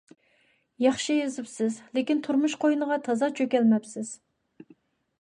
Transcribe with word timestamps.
ياخشى 0.85 1.17
يېزىپسىز، 1.17 1.77
لېكىن 1.99 2.23
تۇرمۇش 2.29 2.57
قوينىغا 2.65 3.01
تازا 3.09 3.33
چۆكەلمەپسىز. 3.41 4.15